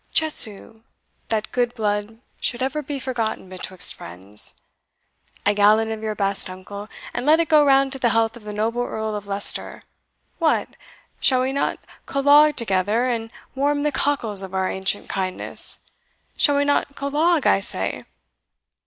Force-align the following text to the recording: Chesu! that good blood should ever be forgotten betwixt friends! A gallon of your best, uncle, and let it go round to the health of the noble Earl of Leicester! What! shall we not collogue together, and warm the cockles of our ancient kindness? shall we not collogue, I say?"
Chesu! 0.15 0.81
that 1.27 1.51
good 1.51 1.75
blood 1.75 2.21
should 2.39 2.63
ever 2.63 2.81
be 2.81 2.97
forgotten 2.97 3.47
betwixt 3.49 3.93
friends! 3.93 4.59
A 5.45 5.53
gallon 5.53 5.91
of 5.91 6.01
your 6.01 6.15
best, 6.15 6.49
uncle, 6.49 6.89
and 7.13 7.23
let 7.23 7.39
it 7.39 7.49
go 7.49 7.63
round 7.63 7.93
to 7.93 7.99
the 7.99 8.09
health 8.09 8.35
of 8.35 8.41
the 8.41 8.51
noble 8.51 8.81
Earl 8.81 9.15
of 9.15 9.27
Leicester! 9.27 9.83
What! 10.39 10.69
shall 11.19 11.41
we 11.41 11.53
not 11.53 11.77
collogue 12.07 12.55
together, 12.55 13.03
and 13.03 13.29
warm 13.53 13.83
the 13.83 13.91
cockles 13.91 14.41
of 14.41 14.55
our 14.55 14.67
ancient 14.67 15.07
kindness? 15.07 15.81
shall 16.35 16.55
we 16.57 16.65
not 16.65 16.95
collogue, 16.95 17.45
I 17.45 17.59
say?" 17.59 18.01